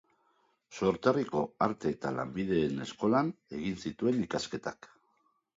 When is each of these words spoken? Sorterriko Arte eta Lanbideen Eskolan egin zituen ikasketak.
Sorterriko 0.77 1.41
Arte 1.67 1.93
eta 1.97 2.13
Lanbideen 2.17 2.81
Eskolan 2.89 3.31
egin 3.59 3.79
zituen 3.85 4.25
ikasketak. 4.29 4.91